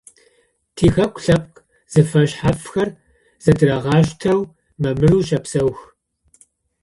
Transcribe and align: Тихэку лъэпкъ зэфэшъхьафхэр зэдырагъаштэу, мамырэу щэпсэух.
Тихэку 0.75 1.21
лъэпкъ 1.23 1.59
зэфэшъхьафхэр 1.91 2.89
зэдырагъаштэу, 3.43 4.39
мамырэу 4.81 5.21
щэпсэух. 5.27 5.79